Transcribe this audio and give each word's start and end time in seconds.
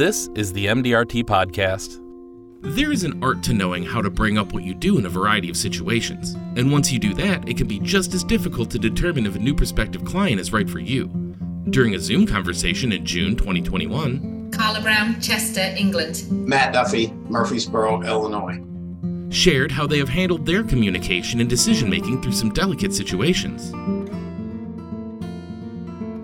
This 0.00 0.30
is 0.34 0.50
the 0.54 0.64
MDRT 0.64 1.24
Podcast. 1.24 2.00
There 2.62 2.90
is 2.90 3.04
an 3.04 3.22
art 3.22 3.42
to 3.42 3.52
knowing 3.52 3.84
how 3.84 4.00
to 4.00 4.08
bring 4.08 4.38
up 4.38 4.54
what 4.54 4.62
you 4.62 4.72
do 4.72 4.96
in 4.96 5.04
a 5.04 5.10
variety 5.10 5.50
of 5.50 5.58
situations. 5.58 6.38
And 6.56 6.72
once 6.72 6.90
you 6.90 6.98
do 6.98 7.12
that, 7.16 7.46
it 7.46 7.58
can 7.58 7.66
be 7.66 7.80
just 7.80 8.14
as 8.14 8.24
difficult 8.24 8.70
to 8.70 8.78
determine 8.78 9.26
if 9.26 9.36
a 9.36 9.38
new 9.38 9.54
prospective 9.54 10.02
client 10.06 10.40
is 10.40 10.54
right 10.54 10.70
for 10.70 10.78
you. 10.78 11.08
During 11.68 11.94
a 11.94 11.98
Zoom 11.98 12.26
conversation 12.26 12.92
in 12.92 13.04
June 13.04 13.36
2021, 13.36 14.52
Carla 14.52 14.80
Brown, 14.80 15.20
Chester, 15.20 15.74
England. 15.76 16.24
Matt 16.30 16.72
Duffy, 16.72 17.08
Murphysboro, 17.28 18.02
Illinois. 18.06 18.58
shared 19.30 19.70
how 19.70 19.86
they 19.86 19.98
have 19.98 20.08
handled 20.08 20.46
their 20.46 20.64
communication 20.64 21.40
and 21.40 21.50
decision 21.50 21.90
making 21.90 22.22
through 22.22 22.32
some 22.32 22.54
delicate 22.54 22.94
situations. 22.94 23.70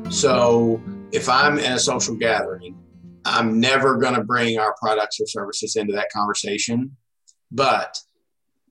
So 0.08 0.80
if 1.12 1.28
I'm 1.28 1.58
in 1.58 1.72
a 1.72 1.78
social 1.78 2.14
gathering, 2.14 2.74
I'm 3.26 3.58
never 3.58 3.96
going 3.96 4.14
to 4.14 4.22
bring 4.22 4.58
our 4.58 4.74
products 4.80 5.20
or 5.20 5.26
services 5.26 5.74
into 5.74 5.92
that 5.94 6.12
conversation. 6.12 6.96
But 7.50 7.98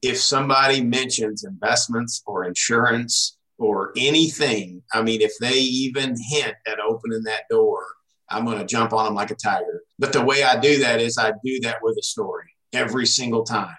if 0.01 0.17
somebody 0.17 0.81
mentions 0.81 1.43
investments 1.43 2.23
or 2.25 2.45
insurance 2.45 3.37
or 3.57 3.91
anything, 3.97 4.81
I 4.93 5.01
mean, 5.01 5.21
if 5.21 5.33
they 5.41 5.55
even 5.55 6.15
hint 6.29 6.55
at 6.65 6.79
opening 6.79 7.23
that 7.23 7.43
door, 7.49 7.85
I'm 8.29 8.45
going 8.45 8.59
to 8.59 8.65
jump 8.65 8.93
on 8.93 9.05
them 9.05 9.13
like 9.15 9.31
a 9.31 9.35
tiger. 9.35 9.81
But 9.99 10.13
the 10.13 10.23
way 10.23 10.43
I 10.43 10.57
do 10.57 10.79
that 10.79 11.01
is 11.01 11.17
I 11.17 11.33
do 11.43 11.59
that 11.61 11.79
with 11.81 11.97
a 11.99 12.03
story 12.03 12.49
every 12.71 13.05
single 13.05 13.43
time. 13.43 13.75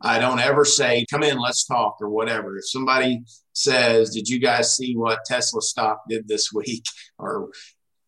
I 0.00 0.18
don't 0.18 0.40
ever 0.40 0.64
say, 0.64 1.06
come 1.10 1.22
in, 1.22 1.38
let's 1.38 1.64
talk, 1.64 1.96
or 2.00 2.10
whatever. 2.10 2.58
If 2.58 2.68
somebody 2.68 3.22
says, 3.52 4.10
did 4.10 4.28
you 4.28 4.38
guys 4.38 4.76
see 4.76 4.94
what 4.94 5.24
Tesla 5.24 5.62
stock 5.62 6.00
did 6.08 6.28
this 6.28 6.52
week? 6.54 6.84
Or 7.18 7.50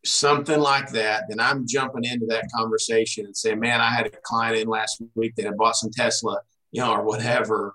something 0.08 0.58
like 0.58 0.90
that, 0.90 1.24
then 1.28 1.40
I'm 1.40 1.66
jumping 1.66 2.04
into 2.04 2.26
that 2.26 2.48
conversation 2.54 3.26
and 3.26 3.36
saying, 3.36 3.60
man, 3.60 3.80
I 3.80 3.90
had 3.90 4.06
a 4.06 4.10
client 4.22 4.56
in 4.56 4.68
last 4.68 5.02
week 5.14 5.34
that 5.36 5.44
had 5.44 5.56
bought 5.56 5.76
some 5.76 5.90
Tesla, 5.90 6.38
you 6.72 6.80
know, 6.80 6.92
or 6.92 7.04
whatever. 7.04 7.74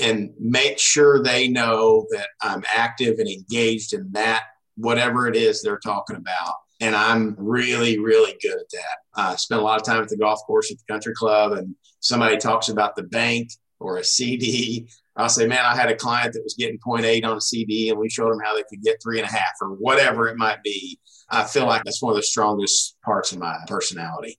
And 0.00 0.30
make 0.38 0.78
sure 0.78 1.22
they 1.22 1.48
know 1.48 2.06
that 2.10 2.28
I'm 2.40 2.62
active 2.74 3.18
and 3.18 3.28
engaged 3.28 3.92
in 3.94 4.08
that, 4.12 4.42
whatever 4.76 5.26
it 5.26 5.36
is 5.36 5.60
they're 5.60 5.78
talking 5.78 6.16
about. 6.16 6.54
And 6.80 6.94
I'm 6.94 7.34
really, 7.36 7.98
really 7.98 8.36
good 8.40 8.58
at 8.58 8.70
that. 8.72 8.98
I 9.16 9.36
spent 9.36 9.60
a 9.60 9.64
lot 9.64 9.80
of 9.80 9.86
time 9.86 10.02
at 10.02 10.08
the 10.08 10.16
golf 10.16 10.40
course 10.46 10.70
at 10.70 10.78
the 10.78 10.92
country 10.92 11.12
club, 11.14 11.52
and 11.52 11.74
somebody 11.98 12.36
talks 12.36 12.68
about 12.68 12.94
the 12.94 13.02
bank 13.02 13.50
or 13.80 13.98
a 13.98 14.04
CD. 14.04 14.88
I'll 15.18 15.28
say, 15.28 15.48
man, 15.48 15.64
I 15.64 15.74
had 15.74 15.90
a 15.90 15.96
client 15.96 16.32
that 16.34 16.44
was 16.44 16.54
getting 16.54 16.78
0.8 16.78 17.24
on 17.24 17.36
a 17.36 17.40
CD, 17.40 17.90
and 17.90 17.98
we 17.98 18.08
showed 18.08 18.30
them 18.30 18.40
how 18.42 18.54
they 18.54 18.62
could 18.70 18.82
get 18.82 19.02
three 19.02 19.18
and 19.18 19.28
a 19.28 19.30
half 19.30 19.52
or 19.60 19.70
whatever 19.70 20.28
it 20.28 20.36
might 20.36 20.62
be. 20.62 20.98
I 21.28 21.44
feel 21.44 21.66
like 21.66 21.82
that's 21.82 22.00
one 22.00 22.12
of 22.12 22.16
the 22.16 22.22
strongest 22.22 22.96
parts 23.02 23.32
of 23.32 23.38
my 23.38 23.56
personality. 23.66 24.38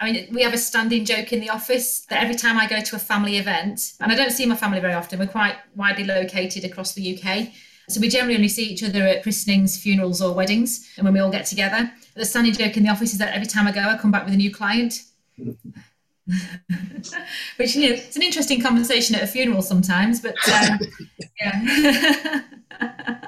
I 0.00 0.10
mean, 0.10 0.28
we 0.32 0.42
have 0.42 0.54
a 0.54 0.58
standing 0.58 1.04
joke 1.04 1.32
in 1.32 1.40
the 1.40 1.50
office 1.50 2.06
that 2.06 2.22
every 2.22 2.34
time 2.34 2.58
I 2.58 2.66
go 2.66 2.80
to 2.80 2.96
a 2.96 2.98
family 2.98 3.36
event, 3.36 3.92
and 4.00 4.10
I 4.10 4.16
don't 4.16 4.32
see 4.32 4.46
my 4.46 4.56
family 4.56 4.80
very 4.80 4.94
often, 4.94 5.18
we're 5.18 5.26
quite 5.26 5.56
widely 5.76 6.04
located 6.04 6.64
across 6.64 6.94
the 6.94 7.16
UK. 7.16 7.48
So 7.90 8.00
we 8.00 8.08
generally 8.08 8.34
only 8.36 8.48
see 8.48 8.64
each 8.64 8.82
other 8.82 9.02
at 9.02 9.22
christenings, 9.22 9.78
funerals, 9.78 10.22
or 10.22 10.34
weddings, 10.34 10.90
and 10.96 11.04
when 11.04 11.12
we 11.12 11.20
all 11.20 11.30
get 11.30 11.44
together. 11.44 11.92
The 12.16 12.24
standing 12.24 12.54
joke 12.54 12.78
in 12.78 12.82
the 12.82 12.88
office 12.88 13.12
is 13.12 13.18
that 13.18 13.34
every 13.34 13.46
time 13.46 13.66
I 13.66 13.72
go, 13.72 13.82
I 13.82 13.98
come 13.98 14.10
back 14.10 14.24
with 14.24 14.32
a 14.32 14.38
new 14.38 14.52
client. 14.52 15.02
Which 17.56 17.76
you 17.76 17.88
know, 17.88 17.94
it's 17.96 18.16
an 18.16 18.22
interesting 18.22 18.60
conversation 18.60 19.14
at 19.14 19.22
a 19.22 19.26
funeral 19.26 19.62
sometimes, 19.62 20.20
but 20.20 20.36
um, 20.48 20.78
yeah. 21.40 22.42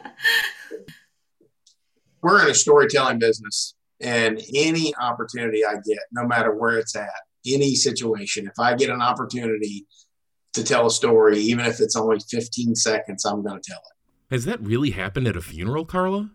We're 2.23 2.43
in 2.45 2.51
a 2.51 2.55
storytelling 2.55 3.19
business, 3.21 3.75
and 4.01 4.41
any 4.55 4.95
opportunity 4.97 5.65
I 5.65 5.75
get, 5.75 6.01
no 6.11 6.27
matter 6.27 6.53
where 6.55 6.79
it's 6.79 6.97
at, 6.97 7.09
any 7.47 7.77
situation, 7.77 8.47
if 8.47 8.59
I 8.59 8.75
get 8.75 8.91
an 8.91 9.01
opportunity 9.01 9.87
to 10.55 10.65
tell 10.65 10.87
a 10.87 10.91
story, 10.91 11.39
even 11.39 11.65
if 11.67 11.81
it's 11.81 11.95
only 11.95 12.19
15 12.29 12.75
seconds, 12.75 13.25
I'm 13.25 13.43
going 13.43 13.61
to 13.61 13.71
tell 13.71 13.79
it. 13.79 14.35
Has 14.35 14.45
that 14.47 14.61
really 14.61 14.91
happened 14.91 15.29
at 15.29 15.37
a 15.37 15.41
funeral, 15.41 15.85
Carla? 15.85 16.31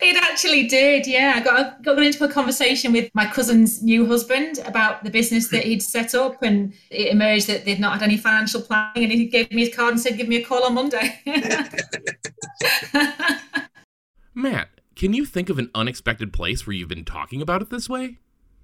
It 0.00 0.16
actually 0.16 0.68
did, 0.68 1.08
yeah. 1.08 1.34
I 1.36 1.40
got, 1.40 1.82
got 1.82 2.00
into 2.00 2.22
a 2.22 2.28
conversation 2.28 2.92
with 2.92 3.10
my 3.14 3.26
cousin's 3.26 3.82
new 3.82 4.06
husband 4.06 4.60
about 4.64 5.02
the 5.02 5.10
business 5.10 5.48
that 5.48 5.64
he'd 5.64 5.82
set 5.82 6.14
up, 6.14 6.40
and 6.42 6.72
it 6.90 7.08
emerged 7.08 7.48
that 7.48 7.64
they'd 7.64 7.80
not 7.80 7.94
had 7.94 8.04
any 8.04 8.16
financial 8.16 8.60
planning. 8.60 9.02
And 9.02 9.12
he 9.12 9.26
gave 9.26 9.50
me 9.50 9.66
his 9.66 9.74
card 9.74 9.94
and 9.94 10.00
said, 10.00 10.16
"Give 10.16 10.28
me 10.28 10.36
a 10.36 10.44
call 10.44 10.62
on 10.62 10.74
Monday." 10.74 11.20
Matt, 14.34 14.68
can 14.94 15.12
you 15.14 15.24
think 15.24 15.50
of 15.50 15.58
an 15.58 15.68
unexpected 15.74 16.32
place 16.32 16.64
where 16.64 16.74
you've 16.74 16.88
been 16.88 17.04
talking 17.04 17.42
about 17.42 17.60
it 17.60 17.70
this 17.70 17.88
way? 17.88 18.18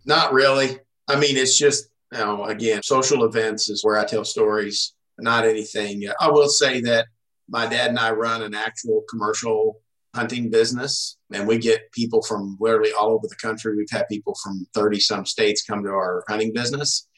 Not 0.05 0.33
really. 0.33 0.79
I 1.09 1.17
mean, 1.17 1.37
it's 1.37 1.59
just, 1.59 1.89
you 2.13 2.19
know, 2.19 2.45
again, 2.45 2.81
social 2.85 3.25
events 3.25 3.69
is 3.69 3.83
where 3.85 3.99
I 3.99 4.05
tell 4.05 4.25
stories, 4.25 4.95
not 5.19 5.45
anything. 5.45 6.05
I 6.21 6.31
will 6.31 6.49
say 6.49 6.81
that 6.83 7.09
my 7.49 7.67
dad 7.67 7.91
and 7.91 7.99
I 7.99 8.13
run 8.13 8.43
an 8.43 8.55
actual 8.55 9.03
commercial 9.11 9.81
hunting 10.15 10.51
business, 10.51 11.17
and 11.33 11.47
we 11.47 11.59
get 11.59 11.91
people 11.93 12.23
from 12.23 12.57
literally 12.61 12.93
all 12.93 13.11
over 13.13 13.27
the 13.27 13.37
country. 13.37 13.77
We've 13.77 13.91
had 13.91 14.09
people 14.09 14.37
from 14.43 14.67
30 14.75 15.01
some 15.01 15.27
states 15.27 15.63
come 15.63 15.83
to 15.83 15.91
our 15.91 16.25
hunting 16.29 16.53
business. 16.53 17.09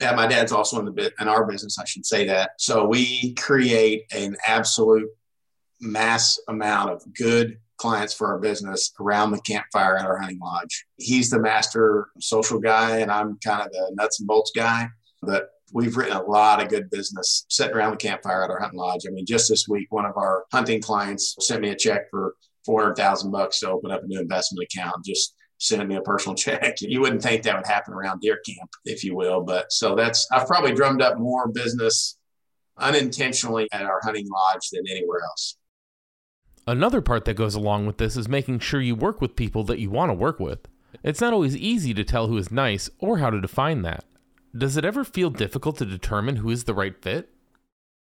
Yeah, 0.00 0.14
my 0.14 0.26
dad's 0.26 0.52
also 0.52 0.78
in 0.78 0.84
the 0.84 0.92
bit 0.92 1.14
in 1.20 1.28
our 1.28 1.46
business, 1.46 1.78
I 1.78 1.84
should 1.84 2.06
say 2.06 2.26
that. 2.26 2.52
So 2.58 2.86
we 2.86 3.34
create 3.34 4.04
an 4.14 4.36
absolute 4.46 5.08
mass 5.80 6.38
amount 6.48 6.90
of 6.90 7.02
good 7.14 7.58
clients 7.76 8.14
for 8.14 8.28
our 8.28 8.38
business 8.38 8.92
around 9.00 9.32
the 9.32 9.40
campfire 9.40 9.96
at 9.96 10.06
our 10.06 10.18
hunting 10.18 10.38
lodge. 10.38 10.86
He's 10.98 11.30
the 11.30 11.40
master 11.40 12.08
social 12.20 12.60
guy, 12.60 12.98
and 12.98 13.10
I'm 13.10 13.38
kind 13.44 13.62
of 13.62 13.72
the 13.72 13.90
nuts 13.94 14.20
and 14.20 14.26
bolts 14.28 14.52
guy. 14.54 14.88
But 15.20 15.50
we've 15.72 15.96
written 15.96 16.16
a 16.16 16.22
lot 16.22 16.62
of 16.62 16.68
good 16.68 16.90
business 16.90 17.44
sitting 17.48 17.74
around 17.74 17.92
the 17.92 17.96
campfire 17.96 18.44
at 18.44 18.50
our 18.50 18.60
hunting 18.60 18.78
lodge. 18.78 19.02
I 19.06 19.10
mean, 19.10 19.26
just 19.26 19.48
this 19.48 19.66
week, 19.68 19.88
one 19.90 20.04
of 20.04 20.16
our 20.16 20.44
hunting 20.52 20.80
clients 20.80 21.34
sent 21.40 21.62
me 21.62 21.70
a 21.70 21.76
check 21.76 22.10
for 22.10 22.34
four 22.64 22.82
hundred 22.82 22.96
thousand 22.96 23.30
bucks 23.30 23.60
to 23.60 23.70
open 23.70 23.90
up 23.90 24.02
a 24.02 24.06
new 24.06 24.20
investment 24.20 24.66
account. 24.70 25.04
Just 25.04 25.34
sending 25.58 25.88
me 25.88 25.96
a 25.96 26.02
personal 26.02 26.34
check. 26.36 26.80
You 26.80 27.00
wouldn't 27.00 27.22
think 27.22 27.42
that 27.42 27.56
would 27.56 27.66
happen 27.66 27.94
around 27.94 28.20
deer 28.20 28.40
camp, 28.46 28.70
if 28.84 29.04
you 29.04 29.16
will. 29.16 29.42
But 29.42 29.72
so 29.72 29.94
that's 29.94 30.26
I've 30.32 30.46
probably 30.46 30.72
drummed 30.72 31.02
up 31.02 31.18
more 31.18 31.48
business 31.48 32.18
unintentionally 32.78 33.68
at 33.72 33.82
our 33.82 34.00
hunting 34.02 34.28
lodge 34.28 34.68
than 34.72 34.82
anywhere 34.90 35.20
else. 35.24 35.56
Another 36.66 37.00
part 37.00 37.24
that 37.24 37.34
goes 37.34 37.54
along 37.54 37.86
with 37.86 37.98
this 37.98 38.16
is 38.16 38.28
making 38.28 38.60
sure 38.60 38.80
you 38.80 38.94
work 38.94 39.20
with 39.20 39.34
people 39.34 39.64
that 39.64 39.80
you 39.80 39.90
want 39.90 40.10
to 40.10 40.14
work 40.14 40.38
with. 40.38 40.68
It's 41.02 41.20
not 41.20 41.32
always 41.32 41.56
easy 41.56 41.92
to 41.94 42.04
tell 42.04 42.28
who 42.28 42.36
is 42.36 42.52
nice 42.52 42.88
or 43.00 43.18
how 43.18 43.30
to 43.30 43.40
define 43.40 43.82
that. 43.82 44.04
Does 44.56 44.76
it 44.76 44.84
ever 44.84 45.04
feel 45.04 45.30
difficult 45.30 45.78
to 45.78 45.86
determine 45.86 46.36
who 46.36 46.50
is 46.50 46.64
the 46.64 46.74
right 46.74 46.94
fit? 47.00 47.30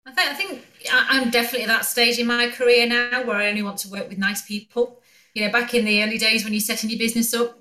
I 0.05 0.11
think, 0.11 0.29
I 0.29 0.33
think 0.33 0.61
I'm 0.89 1.29
definitely 1.29 1.63
at 1.63 1.67
that 1.67 1.85
stage 1.85 2.17
in 2.17 2.27
my 2.27 2.49
career 2.49 2.87
now 2.87 3.25
where 3.25 3.35
I 3.35 3.49
only 3.49 3.63
want 3.63 3.79
to 3.79 3.89
work 3.89 4.07
with 4.07 4.17
nice 4.17 4.45
people. 4.45 5.01
You 5.33 5.45
know, 5.45 5.51
back 5.51 5.73
in 5.73 5.83
the 5.83 6.01
early 6.03 6.17
days 6.17 6.43
when 6.43 6.53
you're 6.53 6.61
setting 6.61 6.89
your 6.89 6.99
business 6.99 7.33
up, 7.33 7.59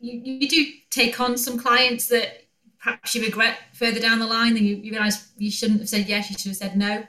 you, 0.00 0.36
you 0.40 0.48
do 0.48 0.66
take 0.90 1.18
on 1.20 1.36
some 1.36 1.58
clients 1.58 2.06
that 2.08 2.44
perhaps 2.78 3.14
you 3.14 3.22
regret 3.22 3.58
further 3.72 3.98
down 3.98 4.20
the 4.20 4.26
line 4.26 4.56
and 4.56 4.64
you, 4.64 4.76
you 4.76 4.92
realize 4.92 5.28
you 5.36 5.50
shouldn't 5.50 5.80
have 5.80 5.88
said 5.88 6.06
yes, 6.08 6.30
you 6.30 6.38
should 6.38 6.50
have 6.50 6.56
said 6.56 6.76
no. 6.76 7.04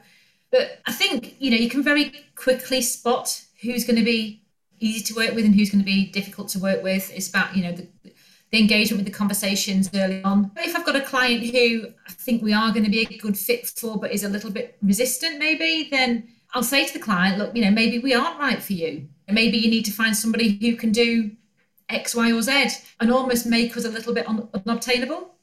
But 0.52 0.82
I 0.88 0.92
think, 0.92 1.36
you 1.40 1.52
know, 1.52 1.58
you 1.58 1.70
can 1.70 1.84
very 1.84 2.12
quickly 2.36 2.82
spot 2.82 3.46
who's 3.62 3.86
going 3.86 3.98
to 3.98 4.04
be 4.04 4.42
easy 4.80 5.04
to 5.04 5.14
work 5.14 5.36
with 5.36 5.46
and 5.46 5.54
who's 5.54 5.70
going 5.70 5.82
to 5.82 5.86
be 5.86 6.08
difficult 6.08 6.50
to 6.50 6.60
work 6.60 6.82
with. 6.82 7.12
It's 7.14 7.30
about, 7.30 7.56
you 7.56 7.64
know, 7.64 7.74
the, 7.74 7.88
the 8.52 8.60
engagement 8.60 9.04
with 9.04 9.12
the 9.12 9.18
conversations 9.18 9.90
early 9.94 10.24
on. 10.24 10.52
But 10.56 10.66
if 10.66 10.76
I've 10.76 10.86
got 10.86 10.96
a 10.96 11.02
client 11.02 11.44
who 11.46 11.88
I 12.08 12.12
think 12.12 12.42
we 12.42 12.54
are 12.54 12.72
going 12.72 12.86
to 12.86 12.90
be 12.90 13.02
a 13.02 13.18
good 13.18 13.38
fit 13.38 13.68
for, 13.68 13.98
but 13.98 14.12
is 14.12 14.24
a 14.24 14.30
little 14.30 14.52
bit 14.52 14.78
resistant, 14.82 15.38
maybe, 15.38 15.88
then 15.92 16.28
I'll 16.54 16.64
say 16.64 16.86
to 16.86 16.94
the 16.94 17.00
client, 17.00 17.38
look, 17.38 17.56
you 17.56 17.64
know, 17.64 17.72
maybe 17.72 18.00
we 18.00 18.14
aren't 18.14 18.40
right 18.40 18.62
for 18.62 18.74
you. 18.74 19.08
Maybe 19.30 19.58
you 19.58 19.70
need 19.70 19.86
to 19.86 19.92
find 19.92 20.16
somebody 20.18 20.58
who 20.60 20.76
can 20.76 20.92
do 20.92 21.32
X, 21.90 22.16
Y, 22.16 22.32
or 22.32 22.42
Z 22.42 22.70
and 23.00 23.12
almost 23.12 23.46
make 23.46 23.78
us 23.78 23.86
a 23.86 23.90
little 23.90 24.14
bit 24.14 24.28
un- 24.28 24.50
unobtainable. 24.54 25.36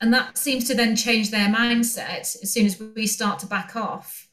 And 0.00 0.14
that 0.14 0.38
seems 0.38 0.64
to 0.68 0.74
then 0.74 0.94
change 0.94 1.30
their 1.30 1.48
mindset 1.48 2.40
as 2.40 2.52
soon 2.52 2.66
as 2.66 2.80
we 2.80 3.08
start 3.08 3.40
to 3.40 3.46
back 3.46 3.74
off 3.74 4.28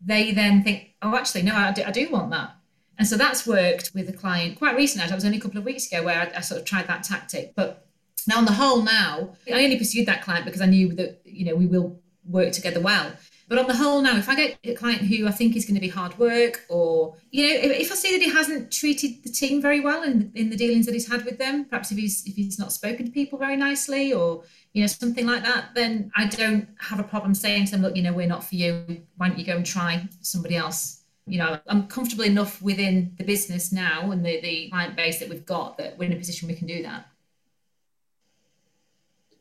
they 0.00 0.32
then 0.32 0.62
think, 0.62 0.94
oh, 1.02 1.16
actually, 1.16 1.42
no, 1.42 1.54
I 1.54 1.72
do, 1.72 1.82
I 1.84 1.90
do 1.90 2.08
want 2.10 2.30
that. 2.30 2.56
And 2.98 3.06
so 3.06 3.16
that's 3.16 3.46
worked 3.46 3.90
with 3.94 4.08
a 4.08 4.12
client 4.12 4.58
quite 4.58 4.76
recently. 4.76 5.06
It 5.06 5.14
was 5.14 5.24
only 5.24 5.38
a 5.38 5.40
couple 5.40 5.58
of 5.58 5.64
weeks 5.64 5.86
ago 5.86 6.02
where 6.02 6.20
I, 6.20 6.38
I, 6.38 6.40
sort 6.40 6.60
of 6.60 6.66
tried 6.66 6.86
that 6.86 7.04
tactic. 7.04 7.54
But 7.54 7.86
now, 8.26 8.38
on 8.38 8.44
the 8.44 8.52
whole, 8.52 8.82
now 8.82 9.34
I 9.52 9.64
only 9.64 9.78
pursued 9.78 10.06
that 10.06 10.22
client 10.22 10.44
because 10.44 10.60
I 10.60 10.66
knew 10.66 10.94
that 10.94 11.20
you 11.24 11.44
know 11.44 11.54
we 11.54 11.66
will 11.66 12.00
work 12.24 12.52
together 12.52 12.80
well. 12.80 13.12
But 13.48 13.58
on 13.58 13.68
the 13.68 13.76
whole, 13.76 14.02
now 14.02 14.16
if 14.16 14.28
I 14.28 14.34
get 14.34 14.58
a 14.64 14.74
client 14.74 15.02
who 15.02 15.28
I 15.28 15.30
think 15.30 15.54
is 15.54 15.64
going 15.64 15.76
to 15.76 15.80
be 15.80 15.88
hard 15.88 16.18
work, 16.18 16.64
or 16.68 17.14
you 17.30 17.46
know, 17.46 17.54
if, 17.54 17.80
if 17.82 17.92
I 17.92 17.94
see 17.94 18.10
that 18.10 18.20
he 18.20 18.32
hasn't 18.32 18.72
treated 18.72 19.22
the 19.22 19.30
team 19.30 19.62
very 19.62 19.80
well 19.80 20.02
in 20.02 20.32
in 20.34 20.50
the 20.50 20.56
dealings 20.56 20.86
that 20.86 20.94
he's 20.94 21.08
had 21.08 21.24
with 21.24 21.38
them, 21.38 21.66
perhaps 21.66 21.92
if 21.92 21.98
he's 21.98 22.26
if 22.26 22.34
he's 22.34 22.58
not 22.58 22.72
spoken 22.72 23.06
to 23.06 23.12
people 23.12 23.38
very 23.38 23.56
nicely, 23.56 24.12
or 24.12 24.42
you 24.72 24.82
know 24.82 24.88
something 24.88 25.26
like 25.26 25.44
that, 25.44 25.74
then 25.74 26.10
I 26.16 26.26
don't 26.26 26.68
have 26.80 26.98
a 26.98 27.04
problem 27.04 27.34
saying 27.34 27.66
to 27.66 27.72
them, 27.72 27.82
look, 27.82 27.94
you 27.94 28.02
know, 28.02 28.12
we're 28.12 28.26
not 28.26 28.42
for 28.42 28.56
you. 28.56 29.02
Why 29.16 29.28
don't 29.28 29.38
you 29.38 29.44
go 29.44 29.56
and 29.56 29.66
try 29.66 30.08
somebody 30.22 30.56
else? 30.56 31.04
You 31.26 31.38
know, 31.38 31.58
I'm 31.66 31.88
comfortable 31.88 32.24
enough 32.24 32.62
within 32.62 33.14
the 33.18 33.24
business 33.24 33.72
now 33.72 34.12
and 34.12 34.24
the, 34.24 34.40
the 34.40 34.70
client 34.70 34.94
base 34.94 35.18
that 35.18 35.28
we've 35.28 35.44
got 35.44 35.76
that 35.78 35.98
we're 35.98 36.04
in 36.04 36.12
a 36.12 36.16
position 36.16 36.48
we 36.48 36.54
can 36.54 36.68
do 36.68 36.82
that. 36.84 37.08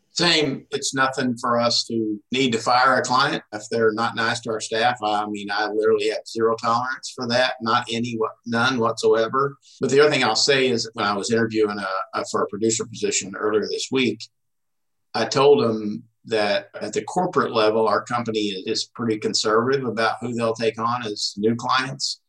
Same, 0.10 0.66
it's 0.72 0.94
nothing 0.94 1.36
for 1.38 1.60
us 1.60 1.84
to 1.84 2.18
need 2.32 2.54
to 2.54 2.58
fire 2.58 2.96
a 2.96 3.02
client 3.02 3.44
if 3.52 3.64
they're 3.70 3.92
not 3.92 4.16
nice 4.16 4.40
to 4.42 4.50
our 4.50 4.62
staff. 4.62 4.98
I 5.04 5.26
mean, 5.28 5.52
I 5.52 5.68
literally 5.68 6.08
have 6.10 6.26
zero 6.26 6.56
tolerance 6.56 7.12
for 7.14 7.28
that, 7.28 7.56
not 7.62 7.86
any, 7.92 8.18
none 8.46 8.80
whatsoever. 8.80 9.58
But 9.82 9.90
the 9.90 10.00
other 10.00 10.10
thing 10.10 10.24
I'll 10.24 10.38
say 10.38 10.70
is 10.70 10.90
when 10.94 11.06
I 11.06 11.14
was 11.14 11.32
interviewing 11.32 11.80
a, 11.80 12.20
a, 12.20 12.26
for 12.32 12.44
a 12.44 12.48
producer 12.48 12.86
position 12.86 13.36
earlier 13.36 13.68
this 13.70 13.90
week, 13.92 14.22
I 15.14 15.26
told 15.26 15.62
them 15.62 16.04
that 16.26 16.70
at 16.82 16.94
the 16.94 17.04
corporate 17.04 17.52
level, 17.52 17.88
our 17.88 18.04
company 18.04 18.40
is 18.66 18.90
pretty 18.96 19.18
conservative 19.18 19.86
about 19.86 20.18
who 20.22 20.34
they'll 20.34 20.54
take 20.54 20.80
on 20.80 21.06
as 21.06 21.34
new 21.38 21.56
clients. 21.56 22.22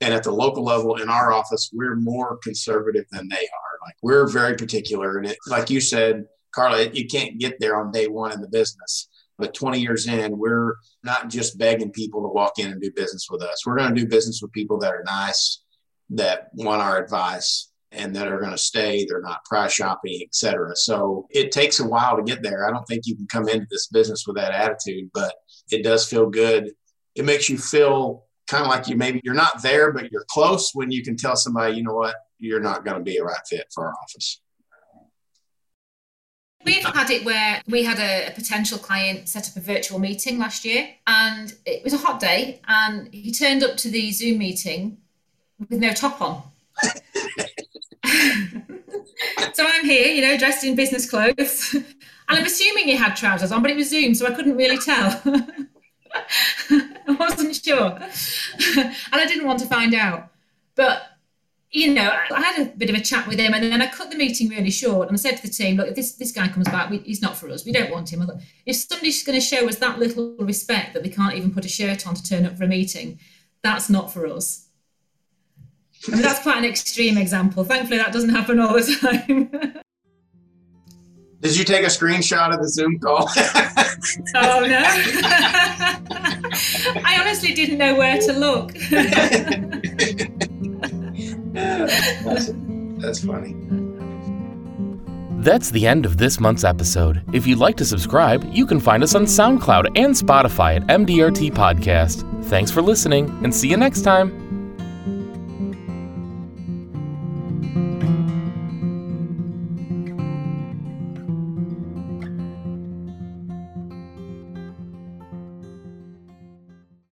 And 0.00 0.14
at 0.14 0.22
the 0.22 0.32
local 0.32 0.64
level 0.64 0.96
in 0.96 1.08
our 1.08 1.32
office, 1.32 1.70
we're 1.72 1.96
more 1.96 2.38
conservative 2.42 3.04
than 3.10 3.28
they 3.28 3.36
are. 3.36 3.86
Like 3.86 3.94
we're 4.02 4.26
very 4.26 4.56
particular. 4.56 5.18
And 5.18 5.26
it, 5.26 5.38
like 5.46 5.70
you 5.70 5.80
said, 5.80 6.24
Carla, 6.52 6.88
you 6.90 7.06
can't 7.06 7.38
get 7.38 7.60
there 7.60 7.76
on 7.76 7.92
day 7.92 8.08
one 8.08 8.32
in 8.32 8.40
the 8.40 8.48
business. 8.48 9.08
But 9.38 9.54
20 9.54 9.80
years 9.80 10.06
in, 10.06 10.36
we're 10.36 10.76
not 11.02 11.30
just 11.30 11.58
begging 11.58 11.92
people 11.92 12.22
to 12.22 12.28
walk 12.28 12.58
in 12.58 12.70
and 12.70 12.80
do 12.80 12.90
business 12.94 13.28
with 13.30 13.42
us. 13.42 13.64
We're 13.64 13.76
going 13.76 13.94
to 13.94 14.00
do 14.00 14.06
business 14.06 14.40
with 14.42 14.52
people 14.52 14.78
that 14.80 14.92
are 14.92 15.04
nice, 15.04 15.62
that 16.10 16.48
want 16.54 16.82
our 16.82 17.02
advice, 17.02 17.69
and 17.92 18.14
that 18.14 18.28
are 18.28 18.38
going 18.38 18.52
to 18.52 18.58
stay. 18.58 19.04
They're 19.04 19.20
not 19.20 19.44
price 19.44 19.72
shopping, 19.72 20.20
etc. 20.22 20.76
So 20.76 21.26
it 21.30 21.52
takes 21.52 21.80
a 21.80 21.88
while 21.88 22.16
to 22.16 22.22
get 22.22 22.42
there. 22.42 22.66
I 22.66 22.70
don't 22.70 22.86
think 22.86 23.06
you 23.06 23.16
can 23.16 23.26
come 23.26 23.48
into 23.48 23.66
this 23.70 23.88
business 23.88 24.26
with 24.26 24.36
that 24.36 24.52
attitude, 24.52 25.10
but 25.12 25.34
it 25.70 25.82
does 25.82 26.06
feel 26.06 26.28
good. 26.28 26.72
It 27.14 27.24
makes 27.24 27.48
you 27.48 27.58
feel 27.58 28.24
kind 28.46 28.64
of 28.64 28.70
like 28.70 28.88
you 28.88 28.96
maybe 28.96 29.20
you're 29.24 29.34
not 29.34 29.62
there, 29.62 29.92
but 29.92 30.10
you're 30.12 30.26
close 30.28 30.70
when 30.74 30.90
you 30.90 31.02
can 31.02 31.16
tell 31.16 31.36
somebody, 31.36 31.76
you 31.76 31.82
know 31.82 31.94
what, 31.94 32.16
you're 32.38 32.60
not 32.60 32.84
going 32.84 32.96
to 32.96 33.02
be 33.02 33.16
a 33.16 33.24
right 33.24 33.40
fit 33.48 33.66
for 33.72 33.86
our 33.86 33.94
office. 34.02 34.40
We've 36.64 36.84
had 36.84 37.08
it 37.10 37.24
where 37.24 37.62
we 37.68 37.84
had 37.84 37.98
a, 37.98 38.30
a, 38.30 38.34
potential 38.34 38.76
client 38.76 39.30
set 39.30 39.48
up 39.48 39.56
a 39.56 39.60
virtual 39.60 39.98
meeting 39.98 40.38
last 40.38 40.64
year, 40.66 40.90
and 41.06 41.54
it 41.64 41.82
was 41.82 41.94
a 41.94 41.98
hot 41.98 42.20
day, 42.20 42.60
and 42.68 43.08
he 43.14 43.32
turned 43.32 43.62
up 43.62 43.78
to 43.78 43.88
the 43.88 44.10
Zoom 44.12 44.38
meeting 44.38 44.98
with 45.58 45.80
no 45.80 45.94
top 45.94 46.20
on. 46.20 46.42
here, 49.90 50.06
you 50.06 50.22
know, 50.22 50.36
dressed 50.38 50.64
in 50.64 50.74
business 50.74 51.08
clothes, 51.08 51.74
and 51.74 51.84
I'm 52.28 52.46
assuming 52.46 52.84
he 52.84 52.96
had 52.96 53.14
trousers 53.14 53.52
on, 53.52 53.62
but 53.62 53.70
it 53.70 53.76
was 53.76 53.90
Zoom, 53.90 54.14
so 54.14 54.26
I 54.26 54.32
couldn't 54.32 54.56
really 54.56 54.78
tell. 54.78 55.20
I 56.70 57.16
wasn't 57.18 57.56
sure, 57.56 57.98
and 58.76 58.94
I 59.12 59.26
didn't 59.26 59.46
want 59.46 59.58
to 59.60 59.66
find 59.66 59.94
out. 59.94 60.28
But 60.76 61.02
you 61.72 61.94
know, 61.94 62.10
I 62.32 62.40
had 62.40 62.60
a 62.60 62.70
bit 62.76 62.90
of 62.90 62.96
a 62.96 63.00
chat 63.00 63.28
with 63.28 63.38
him, 63.38 63.54
and 63.54 63.62
then 63.62 63.82
I 63.82 63.86
cut 63.86 64.10
the 64.10 64.16
meeting 64.16 64.48
really 64.48 64.70
short. 64.70 65.08
And 65.08 65.16
I 65.16 65.20
said 65.20 65.36
to 65.36 65.42
the 65.42 65.52
team, 65.52 65.76
"Look, 65.76 65.88
if 65.88 65.94
this 65.94 66.14
this 66.14 66.32
guy 66.32 66.48
comes 66.48 66.68
back, 66.68 66.90
we, 66.90 66.98
he's 66.98 67.22
not 67.22 67.36
for 67.36 67.48
us. 67.50 67.64
We 67.64 67.72
don't 67.72 67.90
want 67.90 68.12
him. 68.12 68.24
Thought, 68.24 68.40
if 68.66 68.76
somebody's 68.76 69.22
going 69.22 69.38
to 69.38 69.44
show 69.44 69.68
us 69.68 69.76
that 69.76 69.98
little 69.98 70.36
respect 70.38 70.94
that 70.94 71.02
they 71.02 71.08
can't 71.08 71.34
even 71.34 71.52
put 71.52 71.64
a 71.64 71.68
shirt 71.68 72.06
on 72.06 72.14
to 72.14 72.22
turn 72.22 72.46
up 72.46 72.56
for 72.56 72.64
a 72.64 72.68
meeting, 72.68 73.18
that's 73.62 73.90
not 73.90 74.12
for 74.12 74.26
us." 74.26 74.69
I 76.08 76.12
mean, 76.12 76.22
that's 76.22 76.42
quite 76.42 76.56
an 76.58 76.64
extreme 76.64 77.18
example. 77.18 77.62
Thankfully, 77.64 77.98
that 77.98 78.12
doesn't 78.12 78.30
happen 78.30 78.58
all 78.58 78.72
the 78.74 78.96
time. 79.00 79.50
Did 81.40 81.56
you 81.56 81.64
take 81.64 81.84
a 81.84 81.88
screenshot 81.88 82.52
of 82.52 82.60
the 82.60 82.68
Zoom 82.68 82.98
call? 82.98 83.30
oh 84.34 84.66
no! 84.66 84.82
I 87.02 87.16
honestly 87.18 87.54
didn't 87.54 87.78
know 87.78 87.94
where 87.94 88.20
to 88.20 88.32
look 88.34 88.74
that's, 91.52 92.52
that's 92.98 93.24
funny. 93.24 93.56
That's 95.42 95.70
the 95.70 95.86
end 95.86 96.04
of 96.04 96.18
this 96.18 96.38
month's 96.38 96.64
episode. 96.64 97.22
If 97.32 97.46
you'd 97.46 97.58
like 97.58 97.76
to 97.78 97.84
subscribe, 97.84 98.46
you 98.52 98.66
can 98.66 98.78
find 98.78 99.02
us 99.02 99.14
on 99.14 99.24
SoundCloud 99.24 99.98
and 99.98 100.14
Spotify 100.14 100.76
at 100.76 100.86
MDRT 100.88 101.52
Podcast. 101.52 102.26
Thanks 102.44 102.70
for 102.70 102.82
listening, 102.82 103.28
and 103.42 103.54
see 103.54 103.68
you 103.68 103.76
next 103.76 104.02
time. 104.02 104.49